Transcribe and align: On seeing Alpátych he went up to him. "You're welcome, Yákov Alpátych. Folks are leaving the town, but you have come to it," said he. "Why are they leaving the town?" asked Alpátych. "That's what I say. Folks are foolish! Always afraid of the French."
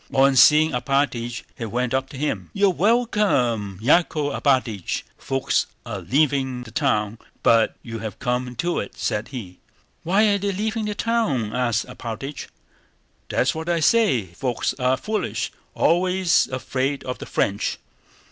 On 0.15 0.35
seeing 0.35 0.71
Alpátych 0.71 1.43
he 1.55 1.65
went 1.67 1.93
up 1.93 2.09
to 2.09 2.17
him. 2.17 2.49
"You're 2.53 2.71
welcome, 2.73 3.77
Yákov 3.83 4.33
Alpátych. 4.41 5.03
Folks 5.15 5.67
are 5.85 5.99
leaving 6.01 6.63
the 6.63 6.71
town, 6.71 7.19
but 7.43 7.75
you 7.83 7.99
have 7.99 8.17
come 8.17 8.55
to 8.55 8.79
it," 8.79 8.97
said 8.97 9.27
he. 9.27 9.59
"Why 10.01 10.23
are 10.29 10.39
they 10.39 10.53
leaving 10.53 10.85
the 10.85 10.95
town?" 10.95 11.53
asked 11.53 11.85
Alpátych. 11.85 12.47
"That's 13.29 13.53
what 13.53 13.69
I 13.69 13.79
say. 13.79 14.25
Folks 14.33 14.73
are 14.79 14.97
foolish! 14.97 15.51
Always 15.75 16.47
afraid 16.47 17.03
of 17.03 17.19
the 17.19 17.27
French." 17.27 17.77